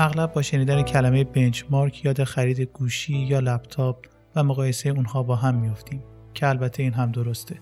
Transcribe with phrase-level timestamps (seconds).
[0.00, 5.54] اغلب با شنیدن کلمه بنچمارک یاد خرید گوشی یا لپتاپ و مقایسه اونها با هم
[5.54, 7.60] میافتیم که البته این هم درسته.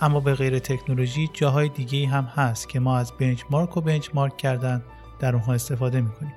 [0.00, 4.82] اما به غیر تکنولوژی جاهای دیگه هم هست که ما از بنچمارک و بنچمارک کردن
[5.18, 6.34] در اونها استفاده می‌کنیم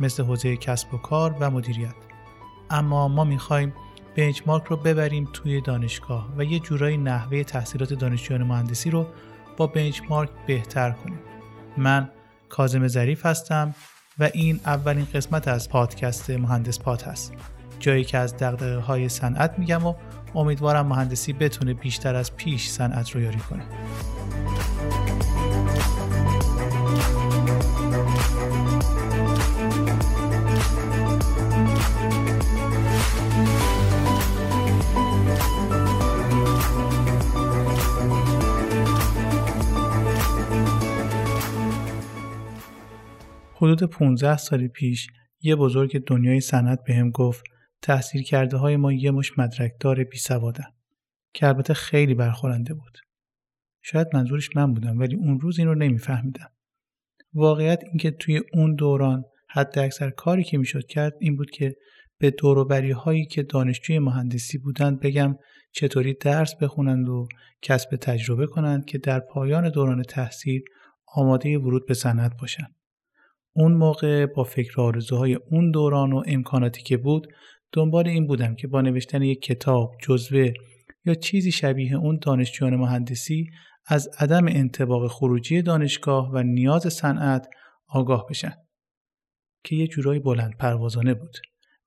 [0.00, 1.94] مثل حوزه کسب و کار و مدیریت.
[2.70, 3.72] اما ما می‌خوایم
[4.16, 9.06] بنچمارک رو ببریم توی دانشگاه و یه جورایی نحوه تحصیلات دانشجویان مهندسی رو
[9.56, 11.18] با بنچمارک بهتر کنیم.
[11.76, 12.10] من
[12.48, 13.74] کازم ظریف هستم.
[14.18, 17.32] و این اولین قسمت از پادکست مهندس پات هست.
[17.80, 19.94] جایی که از دقدقه های صنعت میگم و
[20.34, 23.62] امیدوارم مهندسی بتونه بیشتر از پیش صنعت رو یاری کنه.
[43.58, 45.08] حدود 15 سال پیش
[45.40, 47.44] یه بزرگ دنیای صنعت بهم گفت
[47.82, 50.64] تحصیل کرده های ما یه مش مدرکدار بی سوادن
[51.34, 52.98] که البته خیلی برخورنده بود.
[53.82, 56.50] شاید منظورش من بودم ولی اون روز این رو نمیفهمیدم.
[57.34, 61.76] واقعیت اینکه توی اون دوران حد اکثر کاری که می‌شد کرد این بود که
[62.18, 65.36] به دوروبری هایی که دانشجوی مهندسی بودند بگم
[65.72, 67.28] چطوری درس بخونند و
[67.62, 70.62] کسب تجربه کنند که در پایان دوران تحصیل
[71.14, 72.75] آماده ورود به صنعت باشند.
[73.56, 77.26] اون موقع با فکر آرزوهای اون دوران و امکاناتی که بود
[77.72, 80.52] دنبال این بودم که با نوشتن یک کتاب، جزوه
[81.04, 83.50] یا چیزی شبیه اون دانشجویان مهندسی
[83.86, 87.48] از عدم انتباق خروجی دانشگاه و نیاز صنعت
[87.88, 88.52] آگاه بشن
[89.64, 91.36] که یه جورایی بلند پروازانه بود.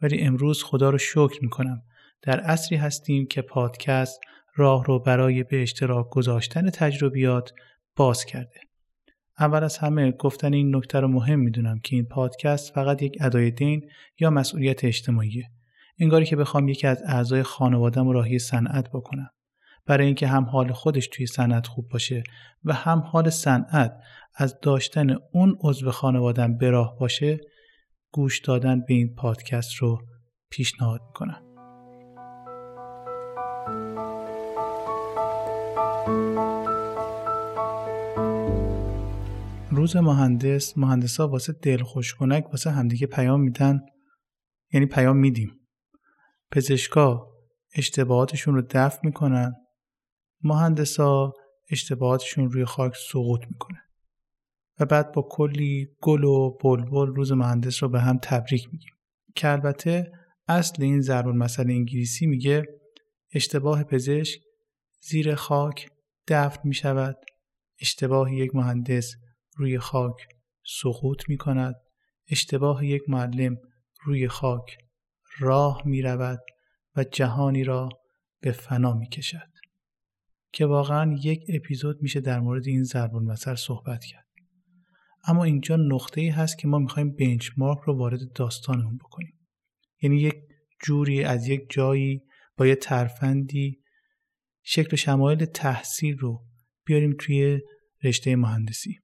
[0.02, 1.82] ولی امروز خدا رو شکر می‌کنم
[2.22, 4.20] در عصری هستیم که پادکست
[4.56, 7.54] راه رو برای به اشتراک گذاشتن تجربیات
[7.96, 8.69] باز کرده.
[9.40, 13.52] اول از همه گفتن این نکته رو مهم می‌دونم که این پادکست فقط یک ادای
[13.52, 13.90] دین
[14.20, 15.50] یا مسئولیت اجتماعیه.
[16.00, 19.30] انگاری که بخوام یکی از اعضای خانوادم رو راهی صنعت بکنم.
[19.86, 22.24] برای اینکه هم حال خودش توی صنعت خوب باشه
[22.64, 23.94] و هم حال صنعت
[24.36, 27.38] از داشتن اون عضو خانوادم به راه باشه
[28.12, 29.98] گوش دادن به این پادکست رو
[30.50, 31.49] پیشنهاد می‌کنم.
[39.80, 43.80] روز مهندس مهندسا واسه دلخوش کنک واسه همدیگه پیام میدن.
[44.74, 45.60] یعنی پیام میدیم.
[46.52, 47.28] پزشکا
[47.76, 49.56] اشتباهاتشون رو دفع می‌کنن.
[50.44, 51.34] مهندسا
[51.70, 53.82] اشتباهاتشون روی خاک سقوط می‌کنه
[54.80, 58.94] و بعد با کلی گل و بلبل روز مهندس رو به هم تبریک میگیم.
[59.36, 60.12] که البته
[60.48, 62.64] اصل این ضرب مسئله انگلیسی میگه
[63.34, 64.42] اشتباه پزشک
[65.02, 65.90] زیر خاک
[66.28, 67.18] دفن می شود
[67.82, 69.16] اشتباه یک مهندس
[69.60, 70.28] روی خاک
[70.82, 71.76] سقوط می کند
[72.30, 73.58] اشتباه یک معلم
[74.04, 74.78] روی خاک
[75.40, 76.40] راه می رود
[76.96, 77.90] و جهانی را
[78.42, 79.50] به فنا می کشد
[80.52, 84.26] که واقعا یک اپیزود میشه در مورد این ضرب المثل صحبت کرد.
[85.24, 89.40] اما اینجا نقطه ای هست که ما می‌خوایم بنچمارک رو وارد داستانمون بکنیم.
[90.02, 90.36] یعنی یک
[90.84, 92.22] جوری از یک جایی
[92.58, 93.84] با یه ترفندی
[94.64, 96.46] شکل شمایل تحصیل رو
[96.86, 97.60] بیاریم توی
[98.04, 99.00] رشته مهندسی.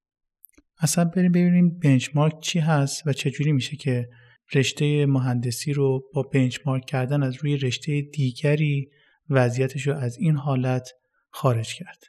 [0.79, 4.09] اصلا بریم ببینیم بنچمارک چی هست و چجوری میشه که
[4.53, 8.89] رشته مهندسی رو با بنچمارک کردن از روی رشته دیگری
[9.29, 10.89] وضعیتش رو از این حالت
[11.29, 12.03] خارج کرد.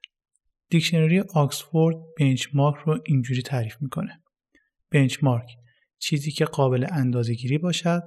[0.70, 4.22] دیکشنری آکسفورد بنچمارک رو اینجوری تعریف می‌کنه.
[4.90, 5.50] بنچمارک
[5.98, 8.02] چیزی که قابل اندازه گیری باشد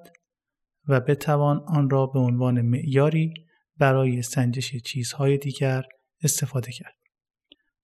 [0.87, 3.33] و بتوان آن را به عنوان معیاری
[3.77, 5.83] برای سنجش چیزهای دیگر
[6.23, 6.98] استفاده کرد.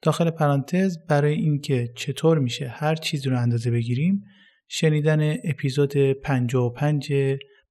[0.06, 4.24] داخل پرانتز برای اینکه چطور میشه هر چیزی رو اندازه بگیریم
[4.68, 7.14] شنیدن اپیزود 55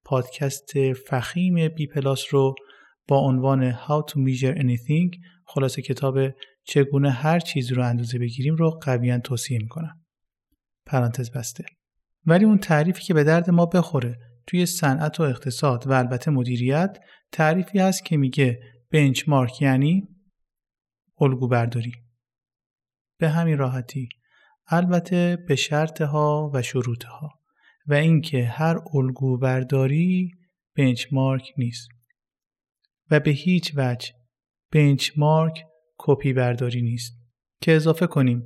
[0.04, 2.54] پادکست فخیم بی پلاس رو
[3.08, 6.18] با عنوان How to Measure Anything خلاصه کتاب
[6.64, 10.00] چگونه هر چیزی رو اندازه بگیریم رو قویا توصیه می‌کنم.
[10.86, 11.64] پرانتز بسته.
[12.26, 16.98] ولی اون تعریفی که به درد ما بخوره توی صنعت و اقتصاد و البته مدیریت
[17.32, 18.60] تعریفی هست که میگه
[18.90, 20.08] بنچمارک یعنی
[21.20, 22.03] الگو برداری.
[23.18, 24.08] به همین راحتی.
[24.66, 27.30] البته به شرط ها و شروط ها
[27.86, 30.30] و اینکه هر الگو برداری
[30.76, 31.88] بنچمارک نیست.
[33.10, 34.12] و به هیچ وجه
[34.72, 35.64] بنچمارک
[35.98, 37.12] کپی برداری نیست.
[37.60, 38.42] که اضافه کنیم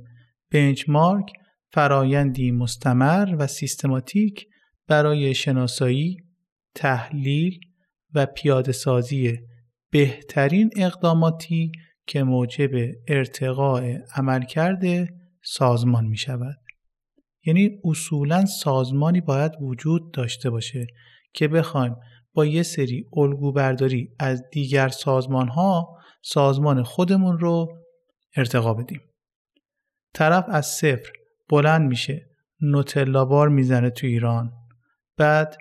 [0.51, 1.33] بنچمارک
[1.71, 4.45] فرایندی مستمر و سیستماتیک
[4.87, 6.17] برای شناسایی،
[6.75, 7.59] تحلیل
[8.13, 9.37] و پیاده سازی
[9.91, 11.71] بهترین اقداماتی
[12.09, 12.69] که موجب
[13.07, 14.83] ارتقاء عملکرد
[15.43, 16.57] سازمان می شود.
[17.45, 20.87] یعنی اصولا سازمانی باید وجود داشته باشه
[21.33, 21.95] که بخوایم
[22.33, 27.67] با یه سری الگو برداری از دیگر سازمان ها سازمان خودمون رو
[28.35, 29.01] ارتقا بدیم.
[30.13, 31.11] طرف از صفر
[31.49, 32.29] بلند میشه
[32.61, 34.51] نوتلا بار می‌زنه تو ایران
[35.17, 35.57] بعد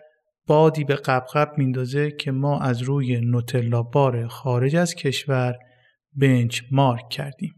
[0.47, 5.59] بادی به قبقب میندازه که ما از روی نوتلا بار خارج از کشور
[6.21, 7.55] بنچ مارک کردیم.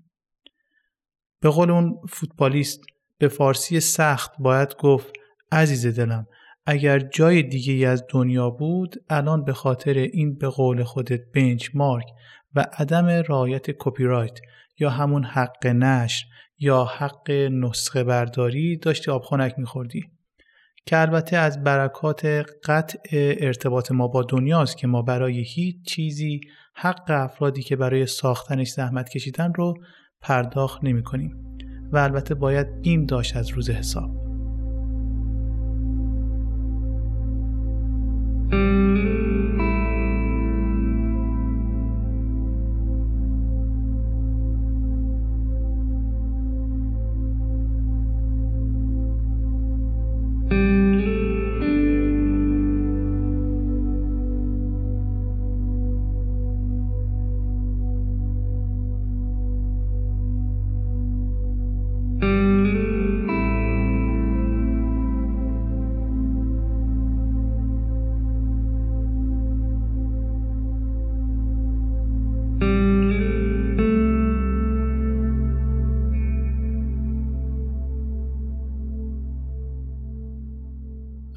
[1.40, 2.80] به قول اون فوتبالیست
[3.18, 5.12] به فارسی سخت باید گفت
[5.52, 6.26] عزیز دلم
[6.66, 12.06] اگر جای دیگه از دنیا بود الان به خاطر این به قول خودت بنچ مارک
[12.54, 14.38] و عدم رعایت کپی رایت
[14.78, 16.24] یا همون حق نشر
[16.58, 20.10] یا حق نسخه برداری داشتی آبخونک میخوردی
[20.86, 22.26] که البته از برکات
[22.64, 22.98] قطع
[23.40, 26.40] ارتباط ما با دنیاست که ما برای هیچ چیزی
[26.82, 29.74] حق افرادی که برای ساختنش زحمت کشیدن رو
[30.20, 31.58] پرداخت نمی کنیم
[31.92, 34.29] و البته باید بیم داشت از روز حساب.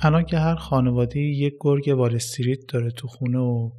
[0.06, 3.72] الان که هر خانواده یک گرگ وال استریت داره تو خونه و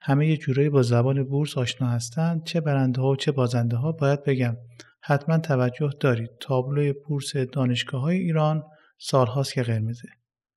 [0.00, 3.92] همه یه جورایی با زبان بورس آشنا هستن چه برنده ها و چه بازنده ها
[3.92, 4.56] باید بگم
[5.02, 6.30] حتما توجه دارید.
[6.40, 8.62] تابلوی بورس دانشگاه های ایران
[8.98, 10.08] سالهاست که قرمزه.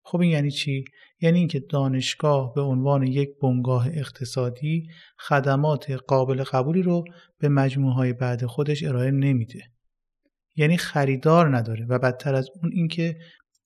[0.03, 0.85] خب این یعنی چی؟
[1.21, 4.87] یعنی اینکه دانشگاه به عنوان یک بنگاه اقتصادی
[5.17, 7.03] خدمات قابل قبولی رو
[7.39, 9.61] به مجموعه های بعد خودش ارائه نمیده.
[10.55, 13.17] یعنی خریدار نداره و بدتر از اون اینکه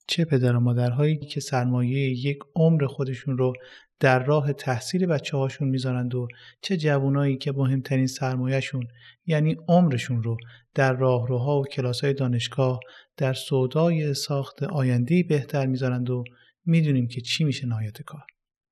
[0.08, 3.54] چه پدر و مادرهایی که سرمایه یک عمر خودشون رو
[4.00, 6.28] در راه تحصیل بچه هاشون می‌ذارند و
[6.62, 8.88] چه جوانایی که مهمترین سرمایهشون
[9.26, 10.38] یعنی عمرشون رو
[10.74, 12.80] در راهروها و کلاس های دانشگاه
[13.18, 16.24] در سودای ساخت آینده بهتر می‌ذارند و
[16.66, 18.24] می‌دونیم که چی میشه نهایت کار.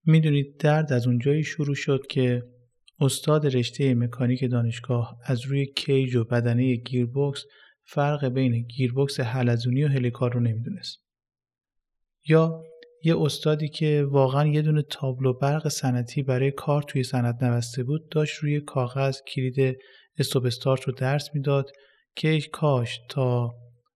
[0.06, 2.44] می‌دونید درد از اونجایی شروع شد که
[3.00, 7.46] استاد رشته مکانیک دانشگاه از روی کیج و بدنه گیربکس
[7.84, 11.05] فرق بین گیربکس حلزونی و هلیکار رو نمی‌دونست.
[12.28, 12.64] یا
[13.04, 18.10] یه استادی که واقعا یه دونه تابلو برق سنتی برای کار توی سند نوسته بود
[18.10, 19.78] داشت روی کاغذ کلید
[20.18, 21.72] استوب استارت رو درس می‌داد
[22.16, 23.56] که کاش تا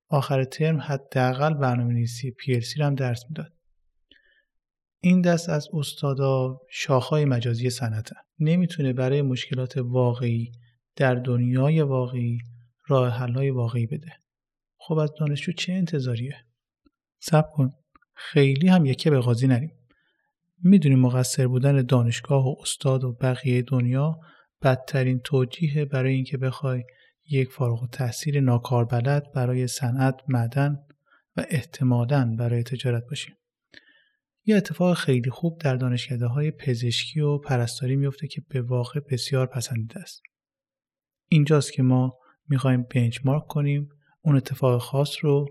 [0.10, 3.54] آخر ترم حداقل برنامه نویسی پی رو هم درس می‌داد.
[5.02, 10.52] این دست از استادا شاخهای مجازی صنعتن نمی‌تونه برای مشکلات واقعی
[10.96, 12.38] در دنیای واقعی
[12.88, 14.12] راه حلهای واقعی بده.
[14.80, 16.36] خب از دانشجو چه انتظاریه؟
[17.22, 17.72] سب کن.
[18.20, 19.72] خیلی هم یکی به قاضی نریم.
[20.64, 24.20] می‌دونیم مقصر بودن دانشگاه و استاد و بقیه دنیا
[24.62, 26.84] بدترین توجیه برای اینکه بخوای
[27.30, 30.80] یک فارغ تحصیل ناکاربلد برای صنعت معدن
[31.38, 33.36] و احتمالا برای تجارت باشیم
[34.46, 39.48] یه اتفاق خیلی خوب در دانشکده های پزشکی و پرستاری میفته که به واقع بسیار
[39.48, 40.22] پسندیده است.
[41.28, 43.90] اینجاست که ما می‌خوایم بنچمارک کنیم
[44.22, 45.46] اون اتفاق خاص رو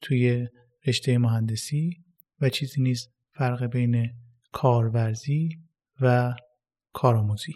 [0.00, 0.48] توی
[0.86, 2.03] رشته مهندسی
[2.40, 4.10] و چیزی نیست فرق بین
[4.52, 5.48] کارورزی
[6.00, 6.34] و
[6.92, 7.54] کارآموزی.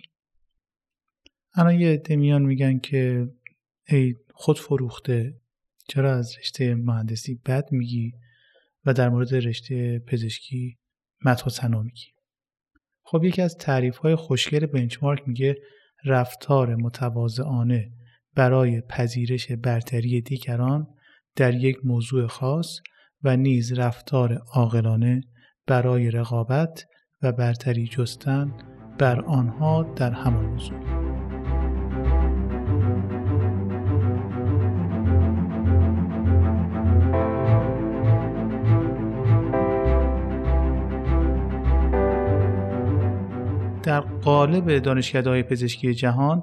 [1.54, 3.28] الان یه عده میان میگن که
[3.88, 5.40] ای خود فروخته
[5.88, 8.12] چرا از رشته مهندسی بد میگی
[8.84, 10.78] و در مورد رشته پزشکی
[11.24, 12.06] مدح و ثنا میگی؟
[13.02, 15.56] خب یکی از تعریف های خوشگل بنچمارک میگه
[16.04, 17.92] رفتار متواضعانه
[18.34, 20.86] برای پذیرش برتری دیگران
[21.36, 22.80] در یک موضوع خاص
[23.24, 25.20] و نیز رفتار عاقلانه
[25.66, 26.84] برای رقابت
[27.22, 28.52] و برتری جستن
[28.98, 31.08] بر آنها در همان موضوع.
[43.82, 46.42] در قالب دانشکده های پزشکی جهان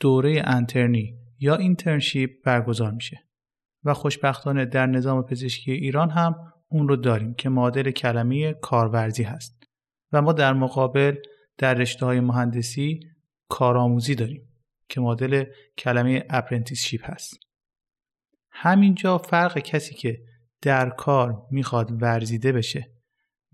[0.00, 3.29] دوره انترنی یا internship برگزار میشه.
[3.84, 9.62] و خوشبختانه در نظام پزشکی ایران هم اون رو داریم که معادل کلمه کارورزی هست.
[10.12, 11.16] و ما در مقابل
[11.58, 13.00] در رشته های مهندسی
[13.48, 14.48] کارآموزی داریم
[14.88, 15.44] که معادل
[15.78, 17.38] کلمه apprenticeship هست.
[18.50, 20.18] همینجا فرق کسی که
[20.62, 22.90] در کار می‌خواد ورزیده بشه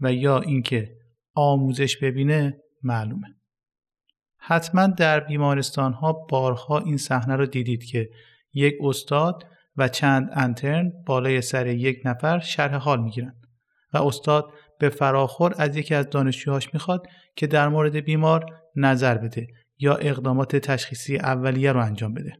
[0.00, 0.96] و یا اینکه
[1.34, 3.36] آموزش ببینه معلومه.
[4.38, 8.10] حتما در بیمارستان ها بارها این صحنه رو دیدید که
[8.52, 9.44] یک استاد
[9.76, 13.34] و چند انترن بالای سر یک نفر شرح حال می‌گیرن
[13.92, 17.06] و استاد به فراخور از یکی از دانشجوهاش می‌خواد
[17.36, 19.46] که در مورد بیمار نظر بده
[19.78, 22.32] یا اقدامات تشخیصی اولیه رو انجام بده.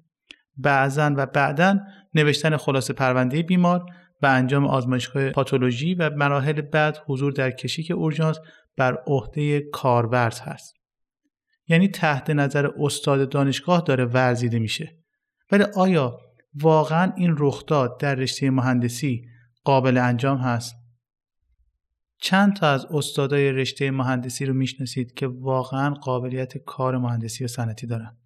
[0.57, 1.79] بعضا و بعدا
[2.15, 3.87] نوشتن خلاصه پرونده بیمار
[4.23, 8.39] و انجام آزمایشگاه پاتولوژی و مراحل بعد حضور در کشیک اورژانس
[8.77, 10.75] بر عهده کارورز هست.
[11.69, 14.97] یعنی تحت نظر استاد دانشگاه داره ورزیده میشه.
[15.53, 16.19] ولی آیا
[16.63, 19.29] واقعا این رخداد در رشته مهندسی
[19.65, 20.77] قابل انجام هست؟
[22.21, 27.87] چند تا از استادای رشته مهندسی رو می‌شناسید که واقعا قابلیت کار مهندسی و صنعتی
[27.87, 28.17] دارن.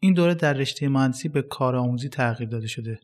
[0.00, 3.00] این دوره در رشته مهندسی به کارآموزی تغییر داده شده.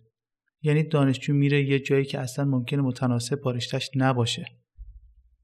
[0.63, 4.47] یعنی دانشجو میره یه جایی که اصلا ممکنه متناسب با رشتهش نباشه.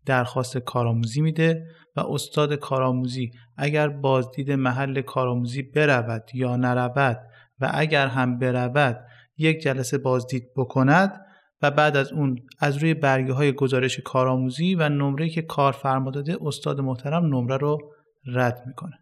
[0.06, 7.29] درخواست کارآموزی میده و استاد کارآموزی اگر بازدید محل کارآموزی برود یا نرود
[7.60, 11.26] و اگر هم برود یک جلسه بازدید بکند
[11.62, 16.36] و بعد از اون از روی برگه های گزارش کارآموزی و نمره که کارفرما داده
[16.40, 17.92] استاد محترم نمره رو
[18.26, 18.98] رد می‌کنه.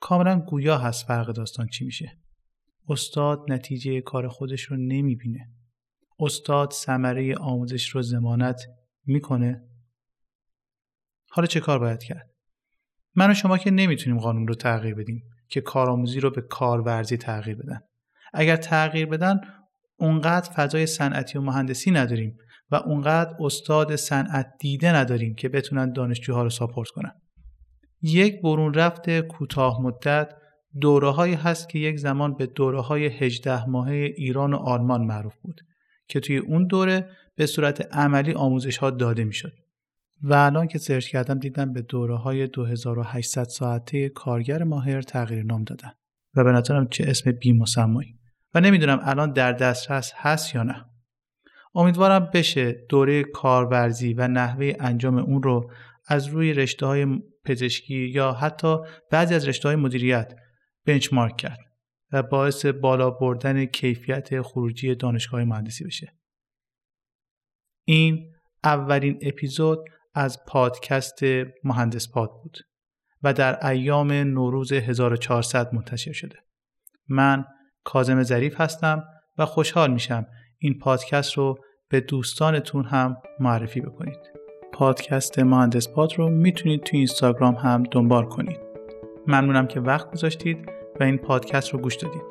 [0.00, 2.18] کاملا گویا هست فرق داستان چی میشه.
[2.88, 5.50] استاد نتیجه کار خودش رو نمی‌بینه.
[6.18, 8.60] استاد ثمره آموزش رو زمانت
[9.04, 9.68] می‌کنه.
[11.30, 12.30] حالا چه کار باید کرد؟
[13.14, 15.30] من و شما که نمی‌تونیم قانون رو تغییر بدیم.
[15.54, 17.80] که کارآموزی رو به کارورزی تغییر بدن.
[18.32, 19.40] اگر تغییر بدن
[19.96, 22.36] اونقدر فضای صنعتی و مهندسی نداریم
[22.70, 27.12] و اونقدر استاد صنعت دیده نداریم که بتونن دانشجوها رو ساپورت کنن.
[28.02, 30.32] یک برون رفت کوتاه مدت
[30.80, 35.36] دوره هایی هست که یک زمان به دوره های 18 ماهه ایران و آلمان معروف
[35.36, 35.60] بود
[36.08, 39.52] که توی اون دوره به صورت عملی آموزش ها داده می‌شد.
[40.26, 45.64] و الان که سرچ کردم دیدم به دوره های 2800 ساعته کارگر ماهر تغییر نام
[45.64, 45.92] دادن
[46.34, 48.18] و به نظرم چه اسم بی مسمایی
[48.54, 50.84] و نمی‌دونم الان در دسترس هست یا نه
[51.74, 55.70] امیدوارم بشه دوره کارورزی و نحوه انجام اون رو
[56.06, 57.06] از روی رشته های
[57.44, 58.76] پزشکی یا حتی
[59.10, 60.34] بعضی از رشته های مدیریت
[60.86, 61.58] بنچمارک کرد
[62.12, 66.14] و باعث بالا بردن کیفیت خروجی دانشگاه مهندسی بشه.
[67.84, 68.32] این
[68.64, 71.20] اولین اپیزود از پادکست
[71.64, 72.58] مهندس پاد بود
[73.22, 76.36] و در ایام نوروز 1400 منتشر شده.
[77.08, 77.44] من
[77.84, 79.04] کازم ظریف هستم
[79.38, 80.26] و خوشحال میشم
[80.58, 84.18] این پادکست رو به دوستانتون هم معرفی بکنید.
[84.72, 88.58] پادکست مهندس پاد رو می‌تونید تو اینستاگرام هم دنبال کنید.
[89.26, 92.22] ممنونم که وقت گذاشتید و این پادکست رو گوش دادید.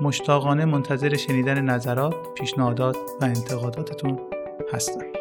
[0.00, 4.20] مشتاقانه منتظر شنیدن نظرات، پیشنهادات و انتقاداتتون
[4.72, 5.17] هستم.